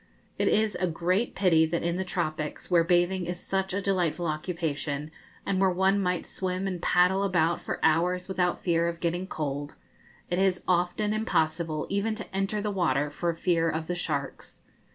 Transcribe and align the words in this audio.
It 0.39 0.47
is 0.47 0.75
a 0.79 0.87
great 0.87 1.35
pity 1.35 1.63
that 1.67 1.83
in 1.83 1.95
the 1.97 2.03
tropics, 2.03 2.71
where 2.71 2.83
bathing 2.83 3.27
is 3.27 3.39
such 3.39 3.71
a 3.71 3.83
delightful 3.83 4.25
occupation, 4.25 5.11
and 5.45 5.61
where 5.61 5.69
one 5.69 5.99
might 6.01 6.25
swim 6.25 6.65
and 6.67 6.81
paddle 6.81 7.21
about 7.21 7.61
for 7.61 7.79
hours 7.83 8.27
without 8.27 8.63
fear 8.63 8.87
of 8.87 8.99
getting 8.99 9.27
cold, 9.27 9.75
it 10.27 10.39
is 10.39 10.63
often 10.67 11.13
impossible 11.13 11.85
even 11.89 12.15
to 12.15 12.35
enter 12.35 12.61
the 12.61 12.71
water 12.71 13.11
for 13.11 13.31
fear 13.35 13.69
of 13.69 13.85
the 13.85 13.93
sharks. 13.93 14.63